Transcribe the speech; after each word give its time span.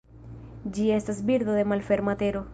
Ĝi 0.77 0.87
estas 0.95 1.21
birdo 1.29 1.59
de 1.61 1.69
malferma 1.75 2.19
tero. 2.25 2.47